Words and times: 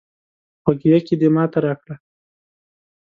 غوږيکې 0.63 1.15
دې 1.21 1.29
ماته 1.35 1.59
راکړه 1.65 1.95